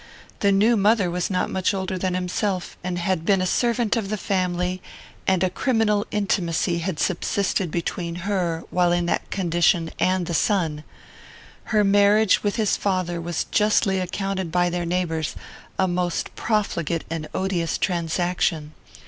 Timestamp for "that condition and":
9.05-10.25